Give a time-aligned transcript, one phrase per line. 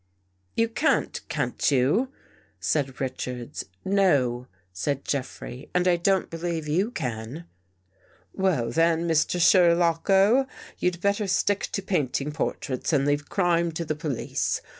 [0.57, 2.11] "You can't, can't you,"
[2.59, 7.45] said Richards." No," said Jeffrey, and I don't believe you can."
[8.33, 9.39] Well, then, Mr.
[9.39, 10.47] Sherlocko,
[10.79, 14.61] you'd better stick to painting portraits and leave crime to the police.